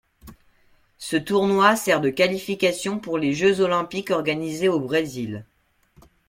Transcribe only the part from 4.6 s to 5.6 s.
au Brésil.